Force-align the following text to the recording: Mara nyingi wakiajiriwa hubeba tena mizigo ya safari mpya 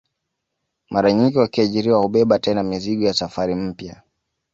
Mara 0.89 1.11
nyingi 1.13 1.37
wakiajiriwa 1.37 1.99
hubeba 1.99 2.39
tena 2.39 2.63
mizigo 2.63 3.05
ya 3.05 3.13
safari 3.13 3.55
mpya 3.55 4.01